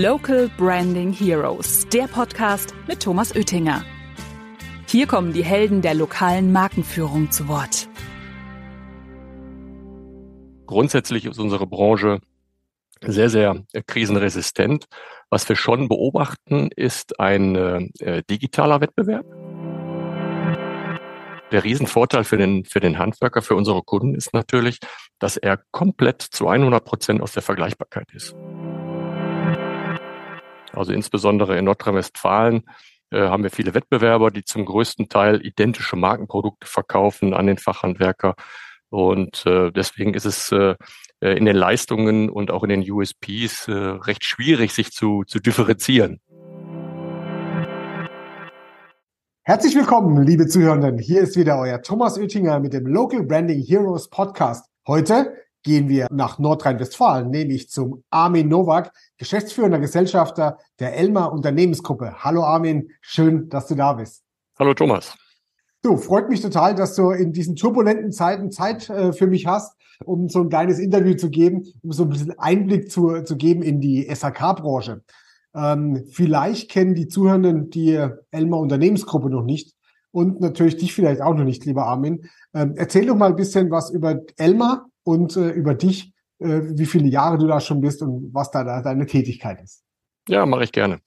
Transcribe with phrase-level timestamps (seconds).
[0.00, 3.84] Local Branding Heroes, der Podcast mit Thomas Oettinger.
[4.88, 7.90] Hier kommen die Helden der lokalen Markenführung zu Wort.
[10.64, 12.20] Grundsätzlich ist unsere Branche
[13.02, 14.86] sehr, sehr krisenresistent.
[15.28, 17.54] Was wir schon beobachten, ist ein
[18.00, 19.26] äh, digitaler Wettbewerb.
[21.52, 24.78] Der Riesenvorteil für den, für den Handwerker, für unsere Kunden ist natürlich,
[25.18, 28.34] dass er komplett zu 100 Prozent aus der Vergleichbarkeit ist.
[30.74, 32.62] Also insbesondere in Nordrhein-Westfalen
[33.10, 38.34] äh, haben wir viele Wettbewerber, die zum größten Teil identische Markenprodukte verkaufen an den Fachhandwerker.
[38.88, 40.74] Und äh, deswegen ist es äh,
[41.20, 46.20] in den Leistungen und auch in den USPs recht schwierig, sich zu, zu differenzieren.
[49.44, 50.98] Herzlich willkommen, liebe Zuhörenden.
[50.98, 54.66] Hier ist wieder euer Thomas Oettinger mit dem Local Branding Heroes Podcast.
[54.86, 62.14] Heute gehen wir nach Nordrhein-Westfalen, nämlich zum Armin Nowak, geschäftsführender Gesellschafter der Elmar Unternehmensgruppe.
[62.18, 64.22] Hallo Armin, schön, dass du da bist.
[64.58, 65.16] Hallo Thomas.
[65.82, 69.76] Du, freut mich total, dass du in diesen turbulenten Zeiten Zeit äh, für mich hast,
[70.04, 73.62] um so ein kleines Interview zu geben, um so ein bisschen Einblick zu, zu geben
[73.62, 75.02] in die SAK-Branche.
[75.54, 79.74] Ähm, vielleicht kennen die Zuhörenden die Elmar Unternehmensgruppe noch nicht
[80.12, 82.28] und natürlich dich vielleicht auch noch nicht, lieber Armin.
[82.54, 86.86] Ähm, erzähl doch mal ein bisschen was über Elmar und äh, über dich, äh, wie
[86.86, 89.84] viele Jahre du da schon bist und was da, da deine Tätigkeit ist.
[90.28, 91.00] Ja, mache ich gerne.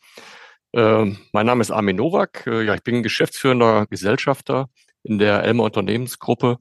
[0.73, 2.45] Äh, mein Name ist Armin Nowak.
[2.47, 4.69] Äh, ja, ich bin geschäftsführender Gesellschafter
[5.03, 6.57] in der Elmar Unternehmensgruppe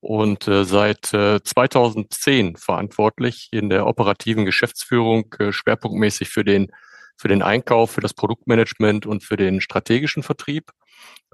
[0.00, 6.70] und äh, seit äh, 2010 verantwortlich in der operativen Geschäftsführung äh, schwerpunktmäßig für den
[7.16, 10.70] für den Einkauf, für das Produktmanagement und für den strategischen Vertrieb.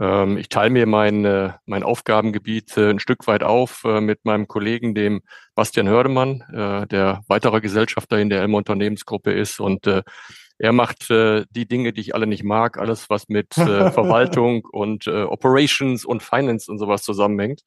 [0.00, 4.24] Ähm, ich teile mir mein, äh, mein Aufgabengebiet äh, ein Stück weit auf äh, mit
[4.24, 5.22] meinem Kollegen, dem
[5.54, 9.60] Bastian Hördemann, der weiterer Gesellschafter in der Elmer Unternehmensgruppe ist.
[9.60, 9.86] Und
[10.62, 16.04] er macht die Dinge, die ich alle nicht mag, alles, was mit Verwaltung und Operations
[16.04, 17.62] und Finance und sowas zusammenhängt.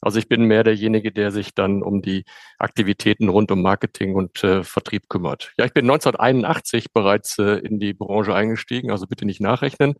[0.00, 2.24] Also ich bin mehr derjenige, der sich dann um die
[2.58, 5.52] Aktivitäten rund um Marketing und äh, Vertrieb kümmert.
[5.58, 9.94] Ja, ich bin 1981 bereits äh, in die Branche eingestiegen, also bitte nicht nachrechnen.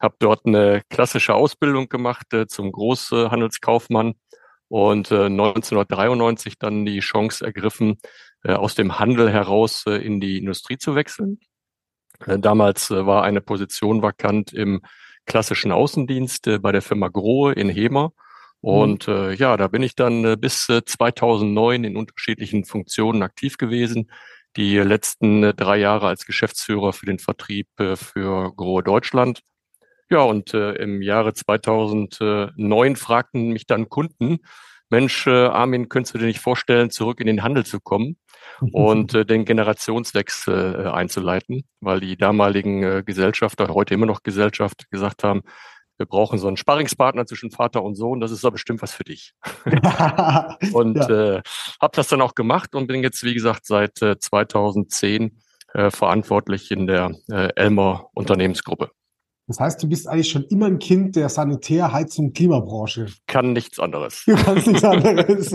[0.00, 4.14] Habe dort eine klassische Ausbildung gemacht äh, zum Großhandelskaufmann
[4.68, 7.98] und äh, 1993 dann die Chance ergriffen,
[8.42, 11.38] äh, aus dem Handel heraus äh, in die Industrie zu wechseln.
[12.26, 14.82] Äh, damals äh, war eine Position vakant im
[15.26, 18.12] klassischen Außendienst äh, bei der Firma Grohe in Hemer.
[18.62, 18.68] Mhm.
[18.68, 23.58] Und äh, ja, da bin ich dann äh, bis äh, 2009 in unterschiedlichen Funktionen aktiv
[23.58, 24.10] gewesen.
[24.56, 29.42] Die letzten äh, drei Jahre als Geschäftsführer für den Vertrieb äh, für Grohe Deutschland.
[30.08, 34.38] Ja, und äh, im Jahre 2009 fragten mich dann Kunden,
[34.88, 38.16] Mensch, äh, Armin, könntest du dir nicht vorstellen, zurück in den Handel zu kommen
[38.72, 44.90] und äh, den Generationswechsel äh, einzuleiten, weil die damaligen äh, Gesellschafter, heute immer noch Gesellschaft,
[44.90, 45.42] gesagt haben,
[45.98, 49.04] wir brauchen so einen Sparringspartner zwischen Vater und Sohn, das ist doch bestimmt was für
[49.04, 49.32] dich.
[50.72, 51.36] und ja.
[51.36, 51.42] äh,
[51.80, 55.40] habe das dann auch gemacht und bin jetzt, wie gesagt, seit äh, 2010
[55.72, 58.90] äh, verantwortlich in der äh, Elmer Unternehmensgruppe.
[59.48, 63.06] Das heißt, du bist eigentlich schon immer ein Kind der Sanitär-, Heizung-, Klimabranche.
[63.26, 64.24] Kann nichts anderes.
[64.26, 65.54] Du kannst nichts anderes.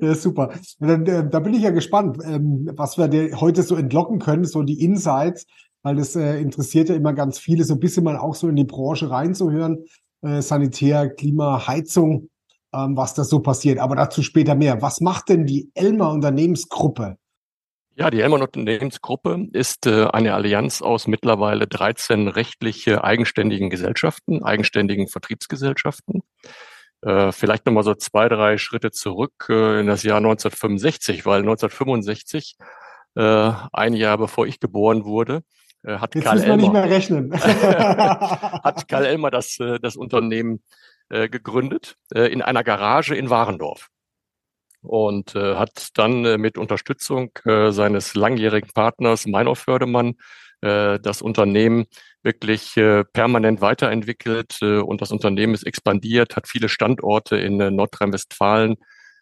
[0.00, 0.52] ja, super.
[0.78, 4.44] Dann, äh, da bin ich ja gespannt, ähm, was wir dir heute so entlocken können,
[4.44, 5.46] so die Insights
[5.82, 8.56] weil das äh, interessiert ja immer ganz viele, so ein bisschen mal auch so in
[8.56, 9.84] die Branche reinzuhören,
[10.22, 12.28] äh, Sanitär, Klima, Heizung,
[12.72, 13.78] ähm, was da so passiert.
[13.78, 14.82] Aber dazu später mehr.
[14.82, 17.16] Was macht denn die Elmar Unternehmensgruppe?
[18.00, 25.06] Ja, die Elmar Unternehmensgruppe ist äh, eine Allianz aus mittlerweile 13 rechtliche eigenständigen Gesellschaften, eigenständigen
[25.06, 26.22] Vertriebsgesellschaften.
[27.02, 32.56] Äh, vielleicht nochmal so zwei, drei Schritte zurück äh, in das Jahr 1965, weil 1965,
[33.16, 35.42] äh, ein Jahr bevor ich geboren wurde,
[35.86, 37.32] hat Jetzt Karl Elmer, nicht mehr rechnen.
[37.42, 40.62] hat Karl Elmer das, das Unternehmen
[41.10, 43.90] gegründet in einer Garage in Warendorf
[44.82, 50.14] und äh, hat dann äh, mit Unterstützung äh, seines langjährigen Partners Meinhof Fördemann
[50.62, 51.86] äh, das Unternehmen
[52.22, 57.70] wirklich äh, permanent weiterentwickelt äh, und das Unternehmen ist expandiert, hat viele Standorte in äh,
[57.70, 58.76] Nordrhein-Westfalen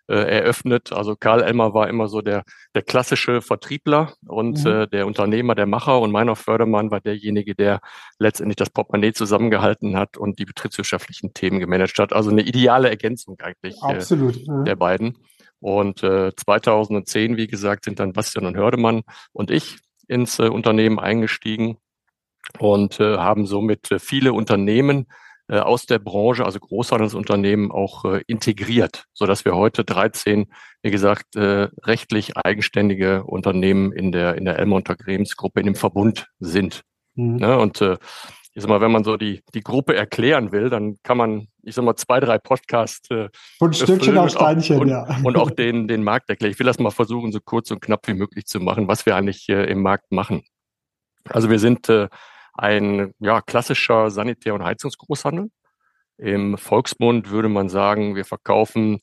[0.09, 0.93] äh, eröffnet.
[0.93, 2.45] Also Karl Elmer war immer so der,
[2.75, 4.71] der klassische Vertriebler und mhm.
[4.71, 7.81] äh, der Unternehmer, der Macher und meiner Fördermann war derjenige, der
[8.19, 12.13] letztendlich das Portemonnaie zusammengehalten hat und die betriebswirtschaftlichen Themen gemanagt hat.
[12.13, 14.63] Also eine ideale Ergänzung eigentlich Absolut, äh, ja.
[14.63, 15.19] der beiden.
[15.61, 19.03] Und äh, 2010, wie gesagt, sind dann Bastian und Hördemann
[19.33, 21.79] und ich ins äh, Unternehmen eingestiegen
[22.59, 25.07] und äh, haben somit äh, viele Unternehmen
[25.49, 30.47] äh, aus der Branche, also Großhandelsunternehmen, auch äh, integriert, so dass wir heute 13,
[30.83, 35.75] wie gesagt, äh, rechtlich eigenständige Unternehmen in der in der Elmont Grems Gruppe in dem
[35.75, 36.83] Verbund sind.
[37.15, 37.37] Mhm.
[37.37, 37.59] Ne?
[37.59, 37.97] Und äh,
[38.59, 41.77] ich sag mal, wenn man so die, die Gruppe erklären will, dann kann man, ich
[41.77, 45.07] sag mal, zwei, drei Podcasts äh, Von Stückchen auf Steinchen, und, ja.
[45.23, 46.51] Und auch den, den Markt erklären.
[46.51, 49.15] Ich will das mal versuchen, so kurz und knapp wie möglich zu machen, was wir
[49.15, 50.43] eigentlich äh, im Markt machen.
[51.29, 52.09] Also wir sind äh,
[52.53, 55.51] ein ja, klassischer Sanitär- und Heizungsgroßhandel.
[56.17, 58.99] Im Volksmund würde man sagen, wir verkaufen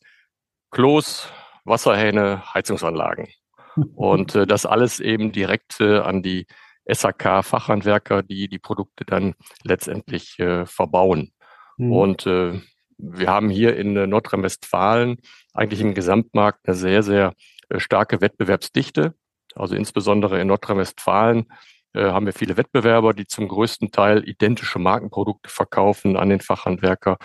[0.69, 1.29] Klos,
[1.63, 3.29] Wasserhähne, Heizungsanlagen.
[3.95, 6.45] Und äh, das alles eben direkt äh, an die
[6.87, 11.31] SAK-Fachhandwerker, die die Produkte dann letztendlich äh, verbauen.
[11.77, 11.91] Mhm.
[11.91, 12.61] Und äh,
[12.97, 15.17] wir haben hier in äh, Nordrhein-Westfalen
[15.53, 17.33] eigentlich im Gesamtmarkt eine sehr, sehr
[17.69, 19.15] äh, starke Wettbewerbsdichte.
[19.55, 21.47] Also insbesondere in Nordrhein-Westfalen
[21.93, 27.17] äh, haben wir viele Wettbewerber, die zum größten Teil identische Markenprodukte verkaufen an den Fachhandwerker.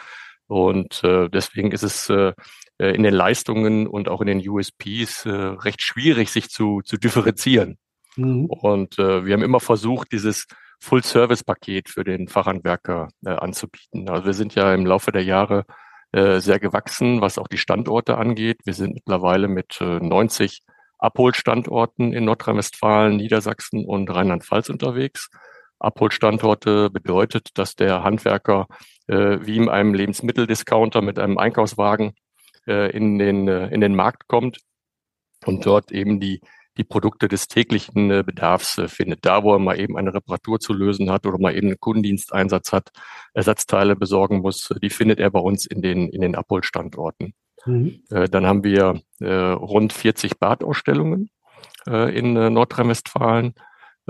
[0.46, 2.32] Und äh, deswegen ist es äh,
[2.78, 6.96] äh in den Leistungen und auch in den USPs äh, recht schwierig, sich zu, zu
[6.96, 7.78] differenzieren.
[8.16, 8.46] Mhm.
[8.46, 10.46] Und äh, wir haben immer versucht, dieses
[10.80, 14.08] Full-Service-Paket für den Fachhandwerker äh, anzubieten.
[14.08, 15.64] Also wir sind ja im Laufe der Jahre
[16.12, 18.58] äh, sehr gewachsen, was auch die Standorte angeht.
[18.64, 20.62] Wir sind mittlerweile mit äh, 90
[20.98, 25.30] Abholstandorten in Nordrhein-Westfalen, Niedersachsen und Rheinland-Pfalz unterwegs.
[25.78, 28.66] Abholstandorte bedeutet, dass der Handwerker
[29.06, 32.12] äh, wie in einem Lebensmitteldiscounter mit einem Einkaufswagen
[32.66, 34.58] äh, in, den, äh, in den Markt kommt
[35.46, 36.40] und dort eben die
[36.80, 39.26] die Produkte des täglichen äh, Bedarfs äh, findet.
[39.26, 42.72] Da, wo er mal eben eine Reparatur zu lösen hat oder mal eben einen Kundendiensteinsatz
[42.72, 42.88] hat,
[43.34, 47.34] Ersatzteile besorgen muss, äh, die findet er bei uns in den, in den Abholstandorten.
[47.66, 48.02] Mhm.
[48.08, 51.28] Dann haben wir rund 40 Badausstellungen
[51.86, 53.52] in Nordrhein-Westfalen.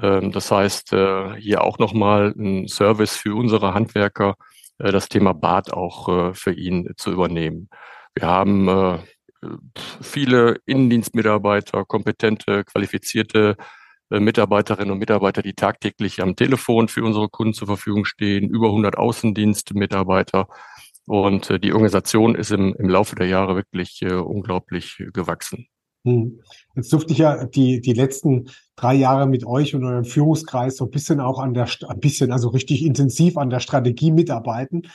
[0.00, 0.90] Ähm, das heißt,
[1.36, 4.36] hier auch nochmal ein Service für unsere Handwerker,
[4.78, 7.68] das Thema Bad auch für ihn zu übernehmen.
[8.14, 9.02] Wir haben
[10.00, 13.56] viele Innendienstmitarbeiter, kompetente, qualifizierte
[14.10, 18.66] äh, Mitarbeiterinnen und Mitarbeiter, die tagtäglich am Telefon für unsere Kunden zur Verfügung stehen, über
[18.66, 20.48] 100 Außendienstmitarbeiter.
[21.06, 25.66] Und äh, die Organisation ist im, im Laufe der Jahre wirklich äh, unglaublich gewachsen.
[26.04, 26.40] Hm.
[26.74, 30.86] Jetzt durfte ich ja die, die letzten drei Jahre mit euch und eurem Führungskreis so
[30.86, 34.88] ein bisschen auch an der, ein bisschen, also richtig intensiv an der Strategie mitarbeiten.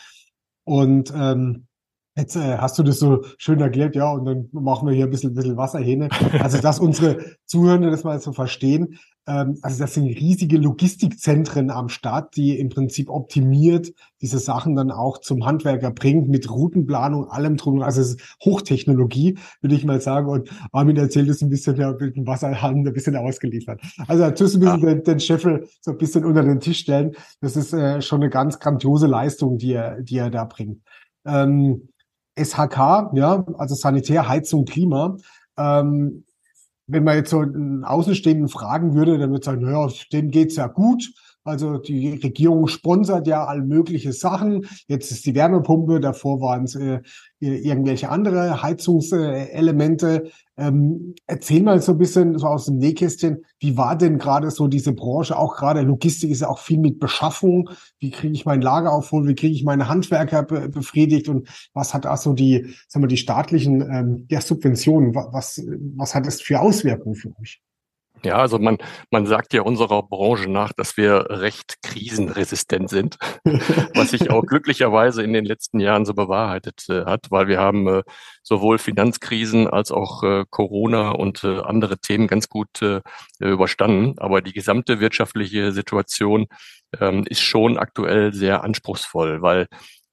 [0.64, 1.68] Und ähm,
[2.18, 5.10] Jetzt äh, hast du das so schön erklärt, ja, und dann machen wir hier ein
[5.10, 6.08] bisschen, bisschen Wasserhähne.
[6.40, 8.98] Also, dass unsere Zuhörenden das mal so verstehen.
[9.28, 13.92] Ähm, also, das sind riesige Logistikzentren am Start, die im Prinzip optimiert
[14.22, 17.82] diese Sachen dann auch zum Handwerker bringt, mit Routenplanung, allem drum.
[17.82, 20.30] Also, es ist Hochtechnologie, würde ich mal sagen.
[20.30, 23.82] Und Armin erzählt es ein bisschen, ja, mit dem Wasserhahn ein bisschen ausgeliefert.
[24.08, 24.94] Also, tust ein bisschen ja.
[24.94, 27.12] den, den Scheffel so ein bisschen unter den Tisch stellen.
[27.42, 30.80] Das ist äh, schon eine ganz grandiose Leistung, die er, die er da bringt.
[31.26, 31.90] Ähm,
[32.38, 35.18] SHK, ja, also Sanitär, Heizung, Klima.
[35.58, 36.26] Ähm,
[36.88, 40.68] wenn man jetzt so einen Außenstehenden fragen würde, dann würde sagen, naja, dem geht's ja
[40.68, 41.12] gut.
[41.46, 44.66] Also die Regierung sponsert ja all mögliche Sachen.
[44.88, 47.02] Jetzt ist die Wärmepumpe, davor waren es äh,
[47.40, 50.32] irgendwelche andere Heizungselemente.
[50.58, 54.68] Ähm, erzähl mal so ein bisschen so aus dem Nähkästchen, wie war denn gerade so
[54.68, 57.70] diese Branche, auch gerade Logistik ist ja auch viel mit Beschaffung.
[58.00, 59.28] Wie kriege ich mein Lager aufholen?
[59.28, 61.30] Wie kriege ich meine Handwerker be befriedigt?
[61.30, 65.14] Und was hat auch so die, sagen wir, die staatlichen ähm, ja, Subventionen?
[65.14, 65.64] Was,
[65.96, 67.62] was hat das für Auswirkungen für euch?
[68.26, 68.80] Ja, also man,
[69.12, 73.18] man sagt ja unserer Branche nach, dass wir recht krisenresistent sind,
[73.94, 77.88] was sich auch glücklicherweise in den letzten Jahren so bewahrheitet äh, hat, weil wir haben
[77.88, 78.04] äh,
[78.42, 83.02] sowohl Finanzkrisen als auch äh, Corona und äh, andere Themen ganz gut äh,
[83.40, 84.18] überstanden.
[84.18, 86.48] Aber die gesamte wirtschaftliche Situation
[87.00, 89.68] ähm, ist schon aktuell sehr anspruchsvoll, weil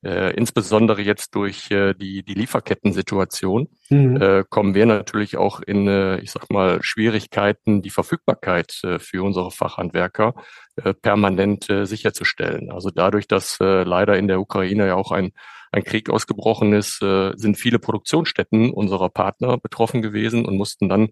[0.04, 4.20] äh, insbesondere jetzt durch äh, die, die Lieferkettensituation mhm.
[4.20, 9.22] äh, kommen wir natürlich auch in, äh, ich sag mal, Schwierigkeiten, die Verfügbarkeit äh, für
[9.22, 10.34] unsere Fachhandwerker
[10.76, 12.70] äh, permanent äh, sicherzustellen.
[12.72, 15.32] Also dadurch, dass äh, leider in der Ukraine ja auch ein,
[15.72, 21.08] ein Krieg ausgebrochen ist, äh, sind viele Produktionsstätten unserer Partner betroffen gewesen und mussten dann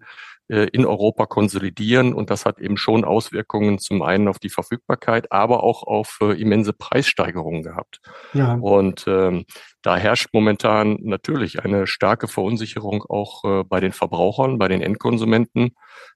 [0.49, 2.13] äh, in Europa konsolidieren.
[2.13, 6.41] Und das hat eben schon Auswirkungen zum einen auf die Verfügbarkeit, aber auch auf äh,
[6.41, 8.01] immense Preissteigerungen gehabt.
[8.35, 8.55] Ja.
[8.55, 9.45] Und ähm,
[9.83, 15.71] da herrscht momentan natürlich eine starke Verunsicherung auch äh, bei den Verbrauchern, bei den Endkonsumenten,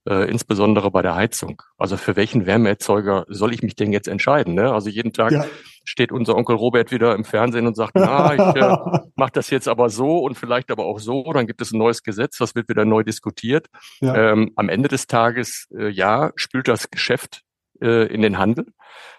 [0.08, 1.62] äh, insbesondere bei der Heizung.
[1.78, 4.54] Also für welchen Wärmeerzeuger soll ich mich denn jetzt entscheiden?
[4.54, 4.72] Ne?
[4.72, 5.44] Also jeden Tag ja.
[5.84, 8.76] steht unser Onkel Robert wieder im Fernsehen und sagt, na, ich äh,
[9.16, 11.32] mache das jetzt aber so und vielleicht aber auch so.
[11.32, 13.68] Dann gibt es ein neues Gesetz, das wird wieder neu diskutiert.
[14.00, 14.32] Ja.
[14.32, 17.42] Ähm, am Ende des Tages, äh, ja, spült das Geschäft
[17.80, 18.66] äh, in den Handel.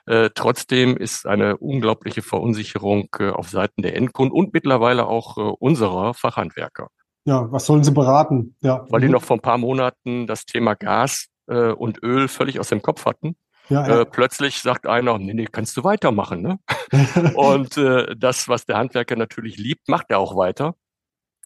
[0.05, 5.41] Äh, trotzdem ist eine unglaubliche Verunsicherung äh, auf Seiten der Endkunden und mittlerweile auch äh,
[5.41, 6.89] unserer Fachhandwerker.
[7.25, 8.55] Ja, was sollen sie beraten?
[8.61, 8.85] Ja.
[8.89, 9.13] Weil die mhm.
[9.13, 13.05] noch vor ein paar Monaten das Thema Gas äh, und Öl völlig aus dem Kopf
[13.05, 13.35] hatten.
[13.69, 14.01] Ja, ja.
[14.01, 16.41] Äh, plötzlich sagt einer, nee, nee, kannst du weitermachen.
[16.41, 16.59] Ne?
[17.35, 20.75] und äh, das, was der Handwerker natürlich liebt, macht er auch weiter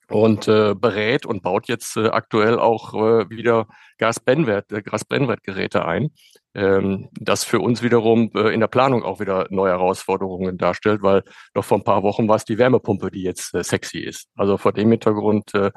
[0.10, 6.10] und äh, berät und baut jetzt äh, aktuell auch äh, wieder Gasbrennwert, äh, Gasbrennwertgeräte ein,
[6.56, 11.24] ähm, das für uns wiederum äh, in der Planung auch wieder neue Herausforderungen darstellt, weil
[11.54, 14.28] noch vor ein paar Wochen war es die Wärmepumpe, die jetzt äh, sexy ist.
[14.36, 15.72] Also vor dem Hintergrund äh,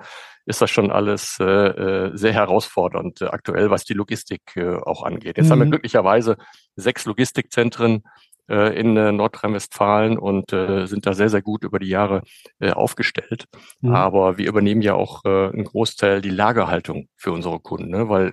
[0.47, 5.03] ist das schon alles äh, äh, sehr herausfordernd äh, aktuell, was die Logistik äh, auch
[5.03, 5.37] angeht.
[5.37, 5.53] Jetzt mhm.
[5.53, 5.71] haben wir mhm.
[5.73, 6.37] glücklicherweise
[6.75, 8.03] sechs Logistikzentren
[8.49, 12.23] in äh, Nordrhein-Westfalen und äh, sind da sehr, sehr gut über die Jahre
[12.59, 13.47] äh, aufgestellt.
[13.81, 13.95] Mhm.
[13.95, 18.09] Aber wir übernehmen ja auch äh, einen Großteil die Lagerhaltung für unsere Kunden, ne?
[18.09, 18.33] weil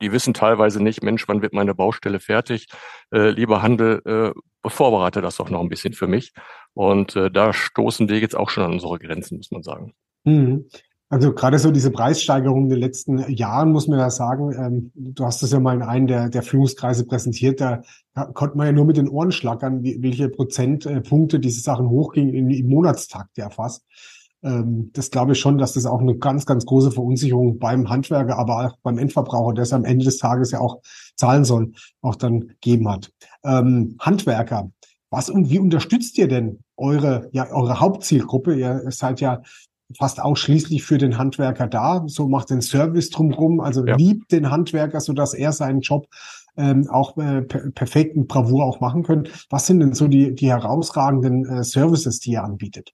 [0.00, 2.66] die wissen teilweise nicht, Mensch, wann wird meine Baustelle fertig?
[3.12, 6.32] Äh, lieber Handel, äh, vorbereite das doch noch ein bisschen für mich.
[6.74, 9.94] Und äh, da stoßen wir jetzt auch schon an unsere Grenzen, muss man sagen.
[10.24, 10.66] Mhm.
[11.12, 15.26] Also gerade so diese Preissteigerung in den letzten Jahren, muss man ja sagen, ähm, du
[15.26, 17.82] hast das ja mal in einem der, der Führungskreise präsentiert, da,
[18.14, 22.32] da konnte man ja nur mit den Ohren schlackern, wie, welche Prozentpunkte diese Sachen hochgingen
[22.32, 23.84] im, im Monatstakt ja fast.
[24.42, 28.38] Ähm, das glaube ich schon, dass das auch eine ganz, ganz große Verunsicherung beim Handwerker,
[28.38, 30.80] aber auch beim Endverbraucher, der es am Ende des Tages ja auch
[31.16, 33.12] zahlen soll, auch dann geben hat.
[33.44, 34.70] Ähm, Handwerker,
[35.10, 38.54] was und wie unterstützt ihr denn eure, ja, eure Hauptzielgruppe?
[38.54, 39.42] Ihr seid ja
[39.98, 43.96] fast ausschließlich für den Handwerker da, so macht den Service drumherum, also ja.
[43.96, 46.06] liebt den Handwerker, so dass er seinen Job
[46.56, 49.28] ähm, auch äh, per perfekten Bravour auch machen können.
[49.50, 52.92] Was sind denn so die, die herausragenden äh, Services, die ihr anbietet?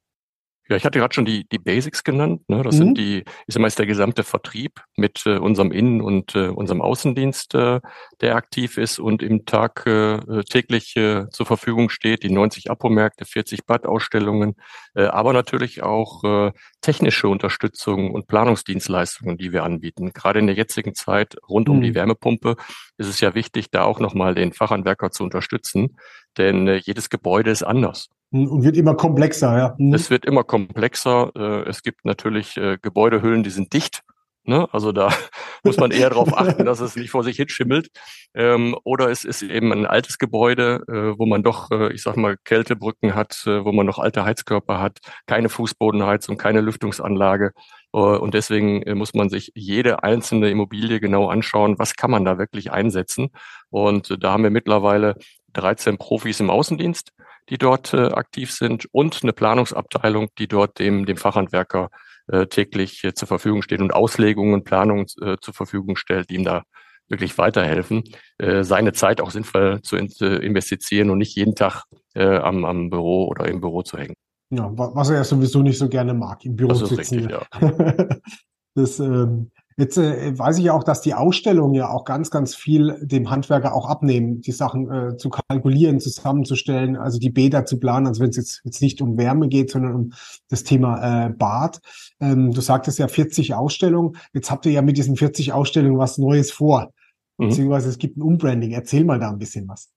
[0.68, 2.42] Ja, ich hatte gerade schon die, die Basics genannt.
[2.48, 2.62] Ne?
[2.62, 2.78] Das mhm.
[2.78, 6.48] sind die, ich sag mal, ist der gesamte Vertrieb mit äh, unserem Innen- und äh,
[6.48, 7.80] unserem Außendienst, äh,
[8.20, 12.22] der aktiv ist und im Tag äh, täglich äh, zur Verfügung steht.
[12.22, 14.56] Die 90 Apomärkte, 40 Bad-Ausstellungen,
[14.94, 20.12] äh, aber natürlich auch äh, technische Unterstützung und Planungsdienstleistungen, die wir anbieten.
[20.12, 21.74] Gerade in der jetzigen Zeit rund mhm.
[21.74, 21.94] um die mhm.
[21.94, 22.56] Wärmepumpe
[22.98, 25.96] ist es ja wichtig, da auch nochmal den Fachanwerker zu unterstützen,
[26.36, 28.10] denn äh, jedes Gebäude ist anders.
[28.30, 29.74] Und wird immer komplexer, ja.
[29.78, 29.94] Mhm.
[29.94, 31.32] Es wird immer komplexer.
[31.34, 34.02] Äh, es gibt natürlich äh, Gebäudehüllen, die sind dicht.
[34.44, 34.68] Ne?
[34.72, 35.08] Also da
[35.64, 37.88] muss man eher darauf achten, dass es nicht vor sich hinschimmelt.
[38.34, 42.36] Ähm, oder es ist eben ein altes Gebäude, äh, wo man doch, ich sag mal,
[42.44, 47.52] Kältebrücken hat, wo man noch alte Heizkörper hat, keine Fußbodenheizung, keine Lüftungsanlage.
[47.90, 52.70] Und deswegen muss man sich jede einzelne Immobilie genau anschauen, was kann man da wirklich
[52.70, 53.30] einsetzen.
[53.70, 55.16] Und da haben wir mittlerweile
[55.54, 57.12] 13 Profis im Außendienst,
[57.50, 61.90] die dort äh, aktiv sind und eine Planungsabteilung, die dort dem, dem Fachhandwerker
[62.28, 66.44] äh, täglich äh, zur Verfügung steht und Auslegungen, Planungen äh, zur Verfügung stellt, die ihm
[66.44, 66.64] da
[67.08, 68.04] wirklich weiterhelfen,
[68.38, 72.64] äh, seine Zeit auch sinnvoll zu in, äh, investieren und nicht jeden Tag äh, am,
[72.64, 74.14] am Büro oder im Büro zu hängen.
[74.50, 77.26] Ja, was er ja sowieso nicht so gerne mag, im Büro das ist sitzen.
[77.26, 78.16] Richtig, ja.
[78.74, 82.56] das ähm, Jetzt äh, weiß ich ja auch, dass die Ausstellungen ja auch ganz, ganz
[82.56, 87.78] viel dem Handwerker auch abnehmen, die Sachen äh, zu kalkulieren, zusammenzustellen, also die Bäder zu
[87.78, 90.12] planen, also wenn es jetzt, jetzt nicht um Wärme geht, sondern um
[90.48, 91.80] das Thema äh, Bad.
[92.18, 94.16] Ähm, du sagtest ja 40 Ausstellungen.
[94.34, 96.92] Jetzt habt ihr ja mit diesen 40 Ausstellungen was Neues vor.
[97.36, 97.50] Mhm.
[97.50, 98.72] Beziehungsweise es gibt ein Umbranding.
[98.72, 99.92] Erzähl mal da ein bisschen was.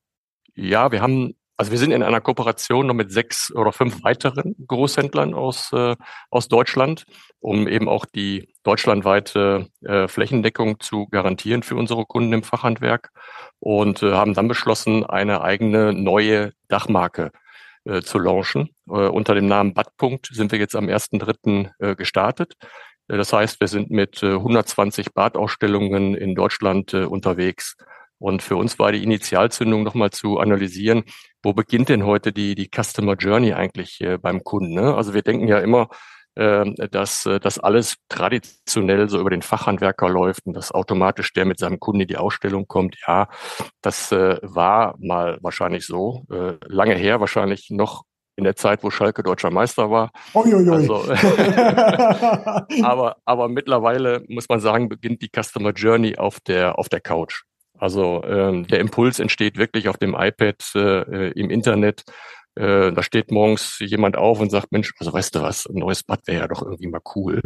[0.54, 4.56] Ja, wir haben also wir sind in einer Kooperation noch mit sechs oder fünf weiteren
[4.66, 5.96] Großhändlern aus, äh,
[6.32, 7.06] aus Deutschland,
[7.40, 13.12] um eben auch die deutschlandweite äh, Flächendeckung zu garantieren für unsere Kunden im Fachhandwerk
[13.60, 17.30] und äh, haben dann beschlossen, eine eigene neue Dachmarke
[17.86, 18.72] äh, zu launchen.
[18.90, 21.70] Äh, unter dem Namen Badpunkt sind wir jetzt am 1.3.
[21.78, 22.56] Äh, gestartet.
[23.08, 27.76] Äh, das heißt, wir sind mit äh, 120 Badausstellungen in Deutschland äh, unterwegs.
[28.18, 31.04] Und für uns war die Initialzündung nochmal zu analysieren,
[31.44, 34.74] wo beginnt denn heute die, die Customer Journey eigentlich äh, beim Kunden?
[34.74, 34.96] Ne?
[34.96, 35.90] Also wir denken ja immer,
[36.36, 41.60] äh, dass das alles traditionell so über den Fachhandwerker läuft und dass automatisch der mit
[41.60, 42.96] seinem Kunden in die Ausstellung kommt.
[43.06, 43.28] Ja,
[43.82, 48.04] das äh, war mal wahrscheinlich so, äh, lange her, wahrscheinlich noch
[48.38, 50.12] in der Zeit, wo Schalke deutscher Meister war.
[50.34, 50.70] Uiuiui.
[50.70, 50.96] Also,
[52.84, 57.44] aber, aber mittlerweile muss man sagen, beginnt die Customer Journey auf der, auf der Couch.
[57.82, 62.04] Also ähm, der Impuls entsteht wirklich auf dem iPad äh, im Internet.
[62.54, 66.04] Äh, da steht morgens jemand auf und sagt, Mensch, also weißt du was, ein neues
[66.04, 67.42] Bad wäre ja doch irgendwie mal cool.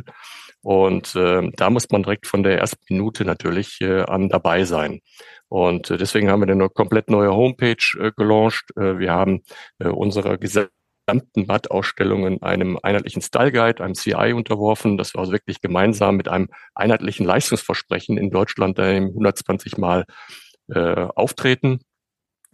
[0.61, 4.99] Und äh, da muss man direkt von der ersten Minute natürlich äh, an dabei sein.
[5.47, 8.65] Und äh, deswegen haben wir eine komplett neue Homepage äh, gelauncht.
[8.75, 9.41] Äh, wir haben
[9.79, 10.71] äh, unsere gesamte
[11.05, 14.97] gesamten Badausstellungen einem einheitlichen Style Guide, einem CI unterworfen.
[14.97, 20.05] Das war also wirklich gemeinsam mit einem einheitlichen Leistungsversprechen in Deutschland, da 120 Mal
[20.69, 21.79] äh, auftreten.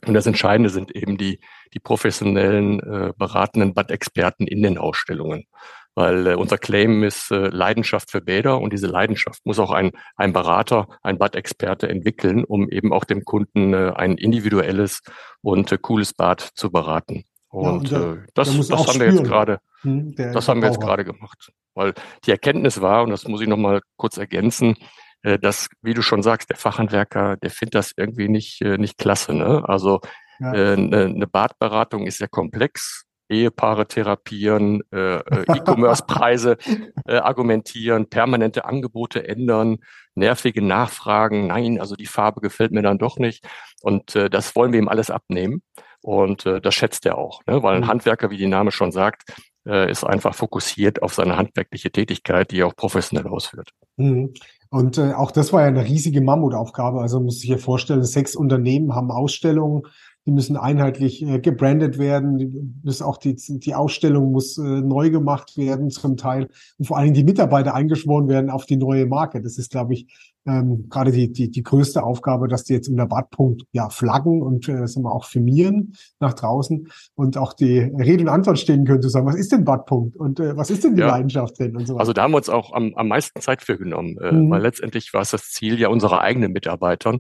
[0.06, 1.40] Und das Entscheidende sind eben die,
[1.74, 5.46] die professionellen, äh, beratenden Bad-Experten in den Ausstellungen.
[5.94, 9.92] Weil äh, unser Claim ist äh, Leidenschaft für Bäder und diese Leidenschaft muss auch ein,
[10.16, 15.02] ein Berater, ein Bad-Experte entwickeln, um eben auch dem Kunden äh, ein individuelles
[15.42, 17.26] und äh, cooles Bad zu beraten.
[17.52, 20.70] Und, ja, und der, äh, das, das haben wir jetzt gerade, hm, das haben wir
[20.70, 21.52] jetzt gerade gemacht.
[21.74, 21.94] Weil
[22.26, 24.76] die Erkenntnis war, und das muss ich nochmal kurz ergänzen,
[25.24, 28.98] äh, dass, wie du schon sagst, der Fachhandwerker, der findet das irgendwie nicht, äh, nicht
[28.98, 29.34] klasse.
[29.34, 29.64] Ne?
[29.68, 30.00] Also
[30.40, 30.54] ja.
[30.54, 33.06] äh, eine, eine Badberatung ist sehr komplex.
[33.30, 36.58] Ehepaare therapieren, äh, äh E-Commerce-Preise
[37.08, 39.78] äh, argumentieren, permanente Angebote ändern,
[40.16, 43.48] nervige Nachfragen, nein, also die Farbe gefällt mir dann doch nicht.
[43.82, 45.62] Und äh, das wollen wir ihm alles abnehmen.
[46.02, 47.62] Und äh, das schätzt er auch, ne?
[47.62, 47.88] weil ein mhm.
[47.88, 49.24] Handwerker, wie die Name schon sagt,
[49.68, 53.72] äh, ist einfach fokussiert auf seine handwerkliche Tätigkeit, die er auch professionell ausführt.
[53.98, 54.34] Mhm.
[54.70, 57.02] Und äh, auch das war ja eine riesige Mammutaufgabe.
[57.02, 59.84] Also muss ich dir vorstellen, sechs Unternehmen haben Ausstellungen,
[60.26, 62.48] die müssen einheitlich äh, gebrandet werden, die,
[62.84, 67.08] müssen auch die, die Ausstellung muss äh, neu gemacht werden zum Teil und vor allen
[67.08, 69.42] Dingen die Mitarbeiter eingeschworen werden auf die neue Marke.
[69.42, 73.00] Das ist, glaube ich, ähm, gerade die, die, die größte Aufgabe, dass die jetzt im
[73.00, 78.24] Rabattpunkt ja flaggen und äh, sagen wir auch firmieren nach draußen und auch die Rede
[78.24, 80.96] und Antwort stehen können, zu sagen, was ist denn Badpunkt und äh, was ist denn
[80.96, 81.08] die ja.
[81.08, 82.00] Leidenschaft denn und so weiter.
[82.00, 84.50] Also da haben wir uns auch am, am meisten Zeit für genommen, äh, mhm.
[84.50, 87.20] weil letztendlich war es das Ziel ja unserer eigenen Mitarbeitern,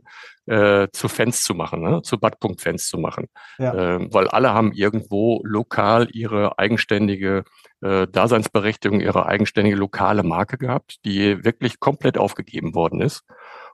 [0.51, 2.01] äh, zu Fans zu machen, ne?
[2.01, 3.27] zu Badpunkt-Fans zu machen.
[3.57, 3.73] Ja.
[3.73, 7.45] Äh, weil alle haben irgendwo lokal ihre eigenständige
[7.81, 13.23] äh, Daseinsberechtigung, ihre eigenständige lokale Marke gehabt, die wirklich komplett aufgegeben worden ist.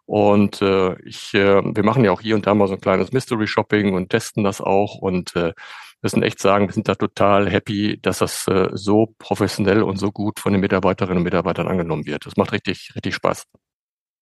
[0.05, 3.11] Und äh, ich, äh, wir machen ja auch hier und da mal so ein kleines
[3.11, 5.53] Mystery Shopping und testen das auch und äh,
[6.03, 10.11] müssen echt sagen, wir sind da total happy, dass das äh, so professionell und so
[10.11, 12.27] gut von den Mitarbeiterinnen und Mitarbeitern angenommen wird.
[12.27, 13.45] Das macht richtig, richtig Spaß.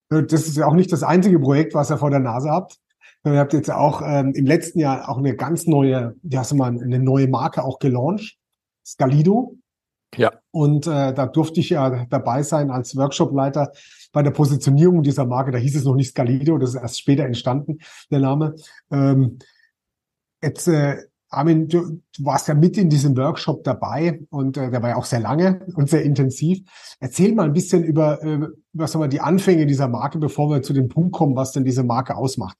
[0.09, 2.77] Das ist ja auch nicht das einzige Projekt, was ihr vor der Nase habt.
[3.25, 6.55] Ihr habt jetzt auch ähm, im letzten Jahr auch eine ganz neue, wie hast du
[6.55, 8.37] mal, eine neue Marke auch gelauncht.
[8.85, 9.57] Scalido.
[10.15, 10.31] Ja.
[10.51, 13.71] Und äh, da durfte ich ja dabei sein als Workshopleiter
[14.11, 15.51] bei der Positionierung dieser Marke.
[15.51, 17.79] Da hieß es noch nicht Scalido, das ist erst später entstanden,
[18.11, 18.55] der Name.
[18.91, 19.39] Ähm,
[20.41, 20.97] jetzt, äh,
[21.35, 24.95] Armin, du, du warst ja mit in diesem Workshop dabei und äh, der war ja
[24.95, 26.59] auch sehr lange und sehr intensiv.
[26.99, 28.39] Erzähl mal ein bisschen über, äh,
[28.87, 31.83] sagen wir, die Anfänge dieser Marke, bevor wir zu dem Punkt kommen, was denn diese
[31.83, 32.57] Marke ausmacht.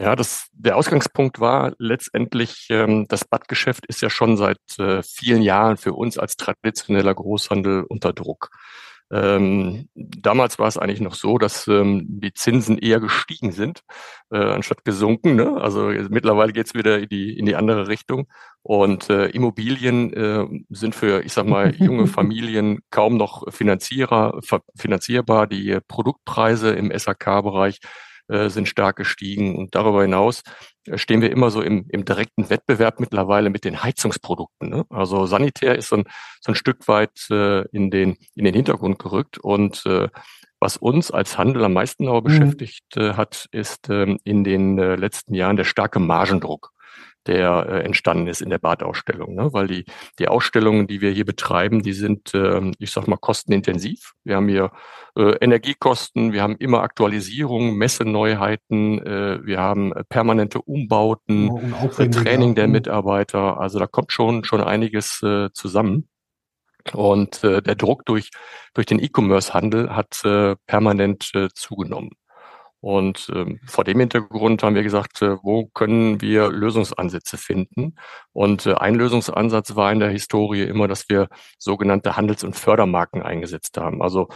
[0.00, 5.42] Ja, das, der Ausgangspunkt war letztendlich, ähm, das Badgeschäft ist ja schon seit äh, vielen
[5.42, 8.50] Jahren für uns als traditioneller Großhandel unter Druck.
[9.10, 13.82] Ähm, damals war es eigentlich noch so, dass ähm, die Zinsen eher gestiegen sind,
[14.30, 15.34] äh, anstatt gesunken.
[15.36, 15.56] Ne?
[15.60, 18.28] Also mittlerweile geht's wieder in die, in die andere Richtung.
[18.62, 24.40] Und äh, Immobilien äh, sind für, ich sag mal, junge Familien kaum noch Finanzierer,
[24.76, 25.46] finanzierbar.
[25.46, 27.80] Die Produktpreise im SAK-Bereich
[28.28, 29.56] äh, sind stark gestiegen.
[29.56, 30.42] Und darüber hinaus
[30.86, 34.68] äh, stehen wir immer so im, im direkten Wettbewerb mittlerweile mit den Heizungsprodukten.
[34.68, 34.84] Ne?
[34.90, 36.04] Also Sanitär ist so ein,
[36.40, 39.38] so ein Stück weit äh, in, den, in den Hintergrund gerückt.
[39.38, 40.08] Und äh,
[40.60, 42.24] was uns als Handel am meisten aber mhm.
[42.24, 46.72] beschäftigt äh, hat, ist ähm, in den äh, letzten Jahren der starke Margendruck
[47.28, 49.34] der äh, entstanden ist in der Badausstellung.
[49.34, 49.52] Ne?
[49.52, 49.84] Weil die,
[50.18, 54.12] die Ausstellungen, die wir hier betreiben, die sind, äh, ich sag mal, kostenintensiv.
[54.24, 54.72] Wir haben hier
[55.16, 62.54] äh, Energiekosten, wir haben immer Aktualisierungen, Messeneuheiten, äh, wir haben äh, permanente Umbauten, oh, Training
[62.54, 62.66] der.
[62.68, 63.60] Mitarbeiter.
[63.60, 66.08] Also da kommt schon, schon einiges äh, zusammen.
[66.94, 68.30] Und äh, der Druck durch,
[68.72, 72.12] durch den E-Commerce-Handel hat äh, permanent äh, zugenommen.
[72.80, 77.96] Und ähm, vor dem Hintergrund haben wir gesagt, äh, wo können wir Lösungsansätze finden?
[78.32, 83.22] Und äh, ein Lösungsansatz war in der Historie immer, dass wir sogenannte Handels- und Fördermarken
[83.22, 84.00] eingesetzt haben.
[84.00, 84.28] Also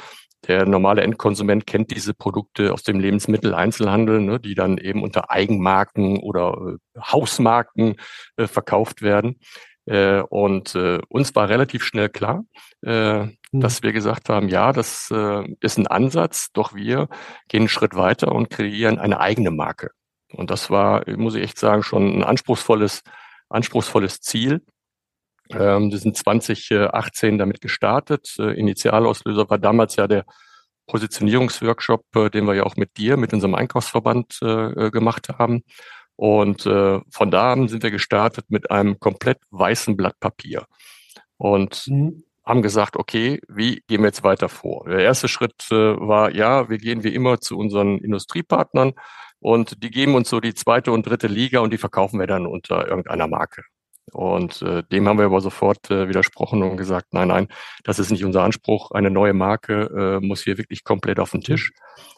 [0.48, 6.18] der normale Endkonsument kennt diese Produkte aus dem Lebensmitteleinzelhandel, ne, die dann eben unter Eigenmarken
[6.18, 7.96] oder äh, Hausmarken
[8.36, 9.38] äh, verkauft werden.
[9.86, 12.44] Äh, und äh, uns war relativ schnell klar,
[12.82, 13.36] äh, hm.
[13.52, 17.08] dass wir gesagt haben, ja, das äh, ist ein Ansatz, doch wir
[17.48, 19.90] gehen einen Schritt weiter und kreieren eine eigene Marke.
[20.32, 23.02] Und das war, muss ich echt sagen, schon ein anspruchsvolles,
[23.48, 24.62] anspruchsvolles Ziel.
[25.50, 28.34] Ähm, wir sind 2018 damit gestartet.
[28.38, 30.24] Äh, Initialauslöser war damals ja der
[30.86, 35.62] Positionierungsworkshop, äh, den wir ja auch mit dir, mit unserem Einkaufsverband äh, gemacht haben.
[36.16, 40.66] Und äh, von da an sind wir gestartet mit einem komplett weißen Blatt Papier
[41.36, 42.22] und mhm.
[42.44, 44.84] haben gesagt, okay, wie gehen wir jetzt weiter vor?
[44.88, 48.92] Der erste Schritt äh, war, ja, wir gehen wie immer zu unseren Industriepartnern
[49.40, 52.46] und die geben uns so die zweite und dritte Liga und die verkaufen wir dann
[52.46, 53.62] unter irgendeiner Marke.
[54.10, 57.48] Und äh, dem haben wir aber sofort äh, widersprochen und gesagt, nein, nein,
[57.84, 58.90] das ist nicht unser Anspruch.
[58.90, 61.72] Eine neue Marke äh, muss hier wirklich komplett auf den Tisch.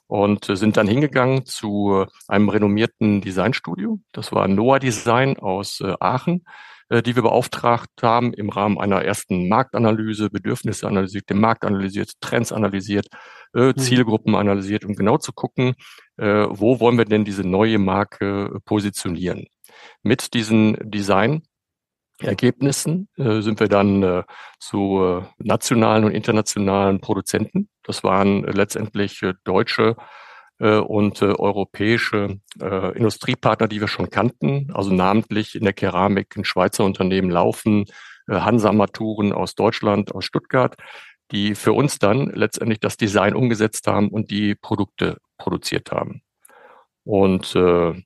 [0.06, 4.00] Und äh, sind dann hingegangen zu einem renommierten Designstudio.
[4.12, 6.44] Das war Noah Design aus äh, Aachen,
[6.88, 12.12] äh, die wir beauftragt haben im Rahmen einer ersten Marktanalyse, Bedürfnisse analysiert, den Markt analysiert,
[12.20, 13.06] Trends analysiert,
[13.54, 13.76] äh, mhm.
[13.78, 15.74] Zielgruppen analysiert, um genau zu gucken,
[16.16, 19.46] äh, wo wollen wir denn diese neue Marke positionieren.
[20.02, 21.42] Mit diesen Design
[22.20, 24.22] Ergebnissen äh, sind wir dann äh,
[24.60, 27.68] zu äh, nationalen und internationalen Produzenten.
[27.82, 29.96] Das waren äh, letztendlich äh, deutsche
[30.60, 36.84] äh, und europäische Industriepartner, die wir schon kannten, also namentlich in der Keramik ein Schweizer
[36.84, 37.86] Unternehmen laufen,
[38.28, 40.76] Hansa Armaturen aus Deutschland, aus Stuttgart,
[41.32, 46.22] die für uns dann letztendlich das Design umgesetzt haben und die Produkte produziert haben.
[47.02, 48.04] Und der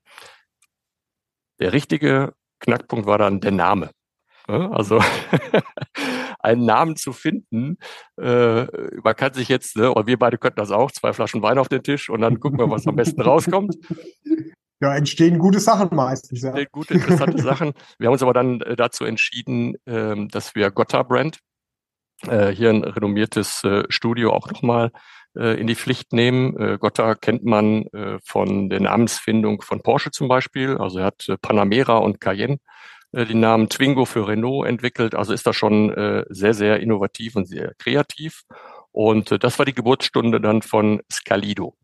[1.61, 3.91] richtige Knackpunkt war dann der Name.
[4.49, 4.71] Ne?
[4.73, 5.01] Also
[6.41, 7.79] einen Namen zu finden,
[8.21, 8.65] äh,
[9.03, 11.69] man kann sich jetzt, ne, und wir beide könnten das auch, zwei Flaschen Wein auf
[11.69, 13.77] den Tisch und dann gucken wir, was am besten rauskommt.
[14.81, 16.41] Ja, entstehen gute Sachen meistens.
[16.43, 16.55] Ja.
[16.71, 17.73] Gute, interessante Sachen.
[17.99, 21.41] Wir haben uns aber dann äh, dazu entschieden, ähm, dass wir Gotta Brand,
[22.29, 24.93] äh, hier ein renommiertes äh, Studio auch nochmal
[25.37, 26.57] äh, in die Pflicht nehmen.
[26.57, 30.77] Äh, Gotta kennt man äh, von der Namensfindung von Porsche zum Beispiel.
[30.77, 32.59] Also er hat äh, Panamera und Cayenne
[33.13, 35.15] äh, die Namen Twingo für Renault entwickelt.
[35.15, 38.43] Also ist das schon äh, sehr, sehr innovativ und sehr kreativ.
[38.93, 41.77] Und äh, das war die Geburtsstunde dann von Scalido.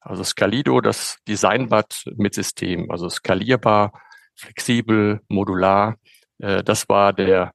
[0.00, 3.92] Also Scalido, das Designbad mit System, also skalierbar,
[4.34, 5.96] flexibel, modular.
[6.38, 7.52] Äh, das war der,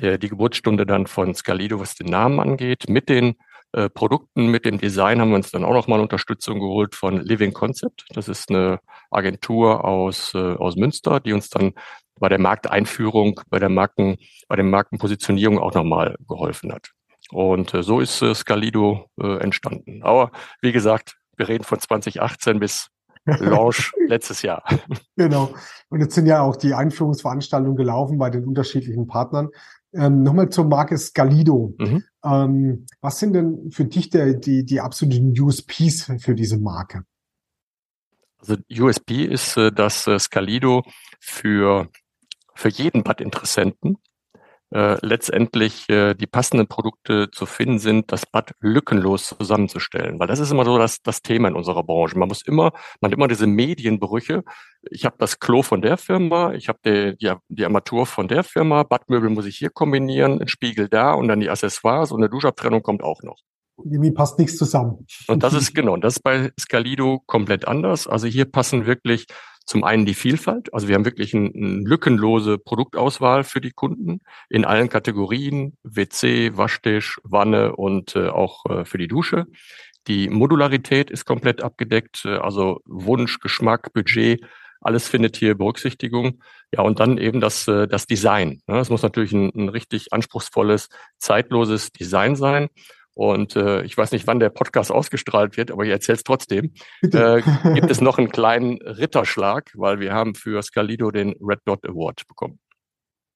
[0.00, 2.88] der, die Geburtsstunde dann von Scalido, was den Namen angeht.
[2.88, 3.36] Mit den
[3.72, 7.52] äh, Produkten, mit dem Design haben wir uns dann auch nochmal Unterstützung geholt von Living
[7.52, 8.04] Concept.
[8.10, 11.72] Das ist eine Agentur aus, äh, aus Münster, die uns dann
[12.18, 14.16] bei der Markteinführung, bei der Marken,
[14.48, 16.90] bei der Markenpositionierung auch nochmal geholfen hat.
[17.30, 20.02] Und äh, so ist äh, Scalido äh, entstanden.
[20.02, 22.88] Aber wie gesagt, wir reden von 2018 bis
[23.24, 24.62] Launch letztes Jahr.
[25.16, 25.52] Genau.
[25.88, 29.48] Und jetzt sind ja auch die Einführungsveranstaltungen gelaufen bei den unterschiedlichen Partnern.
[29.92, 31.74] Ähm, Nochmal zur Marke Scalido.
[31.78, 32.04] Mhm.
[32.24, 37.04] Ähm, was sind denn für dich der, die, die absoluten USPs für diese Marke?
[38.38, 40.84] Also USP ist, äh, dass äh, Scalido
[41.18, 41.88] für
[42.56, 43.98] für jeden Bad-Interessenten
[44.74, 50.18] äh, letztendlich äh, die passenden Produkte zu finden sind, das Bad lückenlos zusammenzustellen.
[50.18, 52.18] Weil das ist immer so das, das Thema in unserer Branche.
[52.18, 54.42] Man muss immer, man hat immer diese Medienbrüche.
[54.90, 58.42] Ich habe das Klo von der Firma, ich habe die, die, die Armatur von der
[58.42, 62.28] Firma, Badmöbel muss ich hier kombinieren, ein Spiegel da und dann die Accessoires und eine
[62.28, 63.38] Duschabtrennung kommt auch noch.
[63.78, 65.06] Irgendwie passt nichts zusammen.
[65.28, 68.06] Und das ist genau, das ist bei Scalido komplett anders.
[68.06, 69.26] Also hier passen wirklich
[69.66, 74.20] zum einen die Vielfalt, also wir haben wirklich eine ein lückenlose Produktauswahl für die Kunden
[74.48, 79.46] in allen Kategorien, WC, Waschtisch, Wanne und äh, auch äh, für die Dusche.
[80.06, 84.40] Die Modularität ist komplett abgedeckt, also Wunsch, Geschmack, Budget,
[84.80, 86.40] alles findet hier Berücksichtigung.
[86.72, 88.60] Ja, und dann eben das, äh, das Design.
[88.68, 88.78] Ne?
[88.78, 92.68] Es muss natürlich ein, ein richtig anspruchsvolles, zeitloses Design sein.
[93.16, 96.74] Und äh, ich weiß nicht, wann der Podcast ausgestrahlt wird, aber ich erzähle es trotzdem.
[97.00, 97.40] Äh,
[97.72, 102.28] gibt es noch einen kleinen Ritterschlag, weil wir haben für Scalido den Red Dot Award
[102.28, 102.58] bekommen.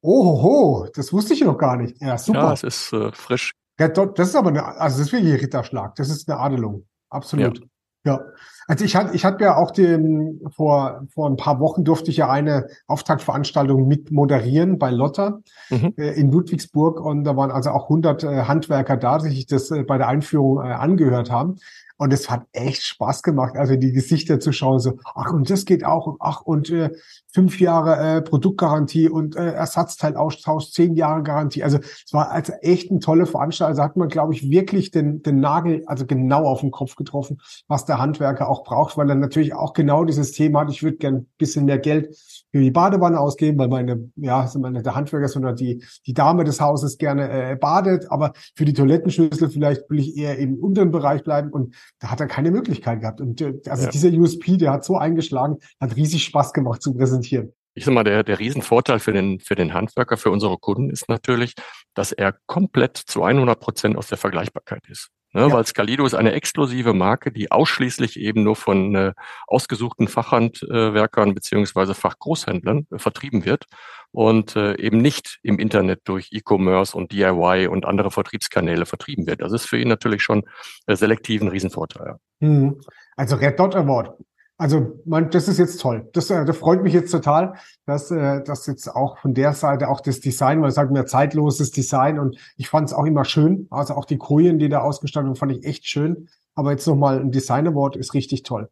[0.02, 1.96] Ohoho, das wusste ich noch gar nicht.
[1.98, 2.40] Ja, super.
[2.40, 3.52] Ja, es ist äh, frisch.
[3.80, 5.94] Red Dot, das ist aber eine, also das ist wirklich ein Ritterschlag.
[5.94, 6.86] Das ist eine Adelung.
[7.08, 7.60] Absolut.
[7.60, 7.64] Ja.
[8.04, 8.20] Ja,
[8.66, 12.18] also ich hatte, ich hatte ja auch den, vor, vor ein paar Wochen durfte ich
[12.18, 15.92] ja eine Auftaktveranstaltung mit moderieren bei Lotta mhm.
[15.96, 19.70] äh, in Ludwigsburg und da waren also auch 100 äh, Handwerker da, die sich das
[19.70, 21.56] äh, bei der Einführung äh, angehört haben.
[22.00, 25.66] Und es hat echt Spaß gemacht, also die Gesichter zu schauen, so, ach, und das
[25.66, 26.92] geht auch, ach, und äh,
[27.30, 31.62] fünf Jahre äh, Produktgarantie und äh, Ersatzteilaustausch, zehn Jahre Garantie.
[31.62, 33.72] Also es war also echt eine tolle Veranstaltung.
[33.72, 37.38] Also hat man, glaube ich, wirklich den, den Nagel, also genau auf den Kopf getroffen,
[37.68, 40.96] was der Handwerker auch braucht, weil er natürlich auch genau dieses Thema hat, ich würde
[40.96, 42.16] gern bisschen mehr Geld
[42.52, 46.44] für die Badewanne ausgeben, weil meine, ja, sind meine der Handwerker, sondern die, die Dame
[46.44, 50.90] des Hauses gerne äh, badet, aber für die Toilettenschüssel vielleicht will ich eher im unteren
[50.90, 53.20] Bereich bleiben und da hat er keine Möglichkeit gehabt.
[53.20, 53.90] Und äh, also ja.
[53.90, 57.52] dieser USP, der hat so eingeschlagen, hat riesig Spaß gemacht zu präsentieren.
[57.74, 61.08] Ich sag mal, der, der Riesenvorteil für den, für den Handwerker, für unsere Kunden ist
[61.08, 61.54] natürlich,
[61.94, 65.10] dass er komplett zu 100 Prozent aus der Vergleichbarkeit ist.
[65.32, 65.52] Ne, ja.
[65.52, 69.12] Weil Scalido ist eine exklusive Marke, die ausschließlich eben nur von äh,
[69.46, 73.66] ausgesuchten Fachhandwerkern beziehungsweise Fachgroßhändlern äh, vertrieben wird
[74.10, 79.40] und äh, eben nicht im Internet durch E-Commerce und DIY und andere Vertriebskanäle vertrieben wird.
[79.40, 80.42] Das ist für ihn natürlich schon
[80.86, 82.16] äh, selektiv ein Riesenvorteil.
[82.40, 82.80] Mhm.
[83.16, 84.14] Also Red Dot Award.
[84.60, 86.10] Also, man, das ist jetzt toll.
[86.12, 87.54] Das, äh, das freut mich jetzt total,
[87.86, 91.70] dass äh, dass jetzt auch von der Seite auch das Design, weil sagen wir zeitloses
[91.70, 93.68] Design und ich fand es auch immer schön.
[93.70, 96.28] Also auch die Kojen, die da ausgestattet fand ich echt schön.
[96.54, 98.68] Aber jetzt nochmal ein Design Award ist richtig toll.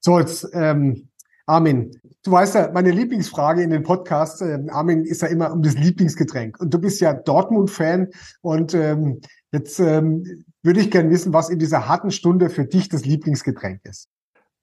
[0.00, 1.08] So, jetzt ähm,
[1.46, 1.92] Armin,
[2.24, 5.74] du weißt ja, meine Lieblingsfrage in den Podcasts, äh, Armin, ist ja immer um das
[5.74, 6.58] Lieblingsgetränk.
[6.58, 8.08] Und du bist ja Dortmund-Fan
[8.40, 9.20] und ähm,
[9.52, 13.82] jetzt ähm, würde ich gerne wissen, was in dieser harten Stunde für dich das Lieblingsgetränk
[13.84, 14.08] ist.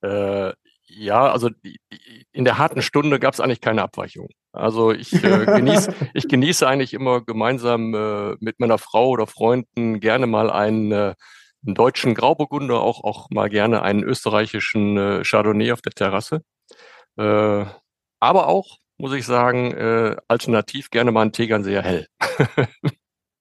[0.01, 0.51] Äh,
[0.87, 1.49] ja, also
[2.31, 4.29] in der harten Stunde gab es eigentlich keine Abweichung.
[4.51, 9.99] Also ich äh, genieße, ich genieße eigentlich immer gemeinsam äh, mit meiner Frau oder Freunden
[9.99, 11.15] gerne mal einen, äh,
[11.65, 16.41] einen deutschen Grauburgunder, auch auch mal gerne einen österreichischen äh, Chardonnay auf der Terrasse.
[17.17, 17.65] Äh,
[18.19, 22.07] aber auch muss ich sagen, äh, alternativ gerne mal einen Tegern sehr hell.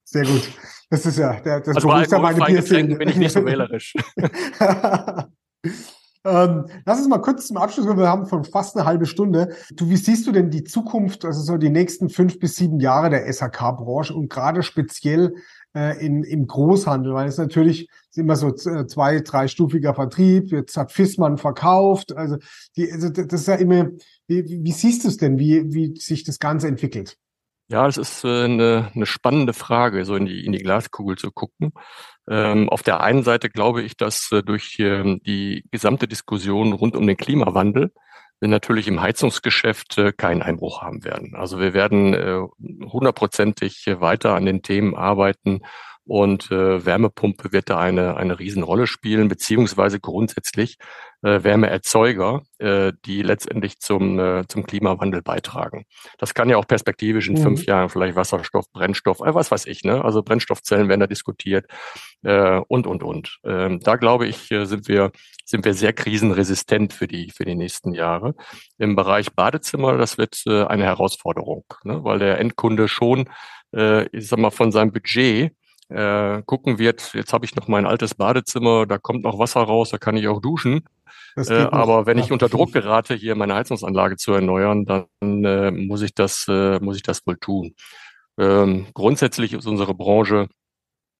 [0.06, 0.48] Sehr gut.
[0.90, 2.96] Das ist ja, der, das also beruhigt ja meine Bierfilme.
[2.96, 3.94] bin ich nicht so wählerisch.
[6.26, 9.54] Ähm, lass uns mal kurz zum Abschluss, weil wir haben schon fast eine halbe Stunde.
[9.72, 13.10] Du, wie siehst du denn die Zukunft, also so die nächsten fünf bis sieben Jahre
[13.10, 15.34] der SAK-Branche und gerade speziell
[15.74, 17.12] äh, in, im Großhandel?
[17.12, 20.50] Weil es natürlich ist immer so äh, zwei, dreistufiger Vertrieb.
[20.50, 22.16] Jetzt hat Fissmann verkauft.
[22.16, 22.38] Also,
[22.76, 23.90] die, also das ist ja immer,
[24.26, 27.18] wie, wie siehst du es denn, wie, wie sich das Ganze entwickelt?
[27.68, 31.30] Ja, es ist äh, eine, eine spannende Frage, so in die, in die Glaskugel zu
[31.30, 31.72] gucken.
[32.28, 36.96] Ähm, auf der einen Seite glaube ich, dass äh, durch ähm, die gesamte Diskussion rund
[36.96, 37.92] um den Klimawandel
[38.40, 41.34] wir natürlich im Heizungsgeschäft äh, keinen Einbruch haben werden.
[41.34, 42.40] Also wir werden äh,
[42.86, 45.62] hundertprozentig weiter an den Themen arbeiten
[46.06, 50.76] und äh, Wärmepumpe wird da eine, eine Riesenrolle spielen, beziehungsweise grundsätzlich
[51.22, 55.86] äh, Wärmeerzeuger, äh, die letztendlich zum, äh, zum Klimawandel beitragen.
[56.18, 57.42] Das kann ja auch perspektivisch in mhm.
[57.42, 60.04] fünf Jahren vielleicht Wasserstoff, Brennstoff, äh, was weiß ich, ne?
[60.04, 61.66] Also Brennstoffzellen werden da diskutiert
[62.22, 63.38] äh, und, und, und.
[63.44, 65.10] Ähm, da glaube ich, äh, sind wir,
[65.46, 68.34] sind wir sehr krisenresistent für die, für die nächsten Jahre.
[68.76, 72.04] Im Bereich Badezimmer, das wird äh, eine Herausforderung, ne?
[72.04, 73.30] weil der Endkunde schon,
[73.74, 75.54] äh, ich sag mal, von seinem Budget
[75.88, 79.90] äh, gucken wird, jetzt habe ich noch mein altes Badezimmer, da kommt noch Wasser raus,
[79.90, 80.84] da kann ich auch duschen.
[81.36, 86.02] Äh, aber wenn ich unter Druck gerate, hier meine Heizungsanlage zu erneuern, dann äh, muss
[86.02, 87.74] ich das, äh, muss ich das wohl tun.
[88.38, 90.48] Ähm, grundsätzlich ist unsere Branche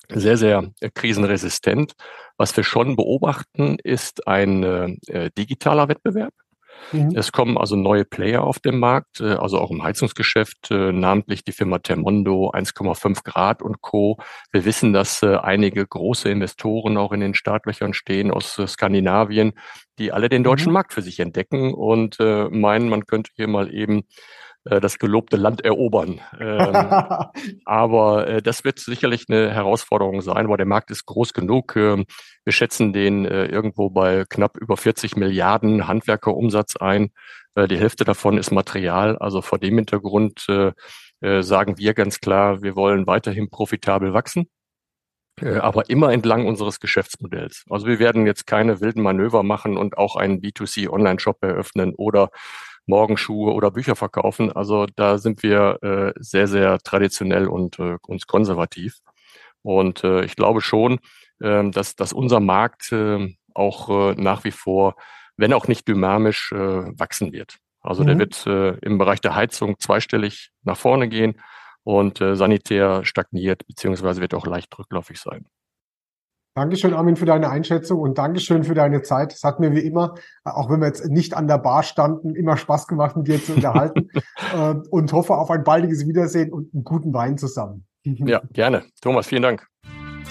[0.09, 1.95] sehr, sehr krisenresistent.
[2.37, 4.63] Was wir schon beobachten, ist ein
[5.07, 6.35] äh, digitaler Wettbewerb.
[6.93, 7.13] Mhm.
[7.15, 11.45] Es kommen also neue Player auf den Markt, äh, also auch im Heizungsgeschäft, äh, namentlich
[11.45, 14.19] die Firma Termondo, 1,5 Grad und Co.
[14.53, 19.53] Wir wissen, dass äh, einige große Investoren auch in den Startlöchern stehen aus Skandinavien,
[19.99, 20.75] die alle den deutschen mhm.
[20.75, 24.05] Markt für sich entdecken und meinen, man könnte hier mal eben
[24.65, 26.21] äh, das gelobte Land erobern.
[26.39, 26.75] Ähm,
[27.65, 31.77] aber äh, das wird sicherlich eine Herausforderung sein, weil der Markt ist groß genug.
[31.77, 32.07] Ähm,
[32.45, 37.11] wir schätzen den äh, irgendwo bei knapp über 40 Milliarden Handwerkerumsatz ein.
[37.55, 39.19] Äh, die Hälfte davon ist Material.
[39.19, 40.73] Also vor dem Hintergrund äh,
[41.21, 44.49] äh, sagen wir ganz klar, wir wollen weiterhin profitabel wachsen
[45.43, 47.65] aber immer entlang unseres Geschäftsmodells.
[47.69, 52.31] Also wir werden jetzt keine wilden Manöver machen und auch einen B2C Online-Shop eröffnen oder
[52.87, 54.53] Morgenschuhe oder Bücher verkaufen.
[54.53, 58.99] Also da sind wir äh, sehr, sehr traditionell und, äh, und konservativ.
[59.63, 60.99] Und äh, ich glaube schon,
[61.41, 64.97] äh, dass, dass unser Markt äh, auch äh, nach wie vor,
[65.37, 67.57] wenn auch nicht dynamisch, äh, wachsen wird.
[67.81, 68.07] Also mhm.
[68.07, 71.41] der wird äh, im Bereich der Heizung zweistellig nach vorne gehen
[71.83, 75.47] und äh, sanitär stagniert, beziehungsweise wird auch leicht rückläufig sein.
[76.55, 79.33] Dankeschön, Armin, für deine Einschätzung und Dankeschön für deine Zeit.
[79.33, 80.15] Es hat mir wie immer,
[80.45, 83.55] auch wenn wir jetzt nicht an der Bar standen, immer Spaß gemacht, mit dir zu
[83.55, 84.09] unterhalten
[84.57, 87.87] äh, und hoffe auf ein baldiges Wiedersehen und einen guten Wein zusammen.
[88.05, 88.85] ja, gerne.
[89.01, 89.67] Thomas, vielen Dank.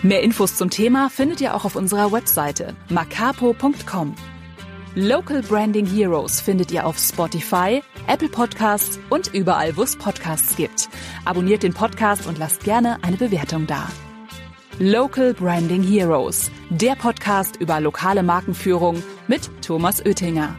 [0.01, 4.15] Mehr Infos zum Thema findet ihr auch auf unserer Webseite macapo.com.
[4.95, 10.88] Local Branding Heroes findet ihr auf Spotify, Apple Podcasts und überall, wo es Podcasts gibt.
[11.25, 13.89] Abonniert den Podcast und lasst gerne eine Bewertung da.
[14.79, 20.55] Local Branding Heroes, der Podcast über lokale Markenführung mit Thomas Oettinger.